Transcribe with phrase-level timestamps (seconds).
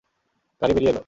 [0.61, 0.99] গাড়ি বেরিয়ে গেলো।